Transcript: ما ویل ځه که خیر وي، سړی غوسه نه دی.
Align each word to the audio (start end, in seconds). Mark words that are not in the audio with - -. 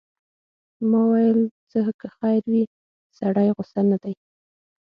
ما 0.89 1.01
ویل 1.11 1.39
ځه 1.71 1.81
که 1.99 2.07
خیر 2.17 2.43
وي، 2.51 2.63
سړی 3.17 3.47
غوسه 3.55 3.81
نه 3.91 3.97
دی. 4.03 4.13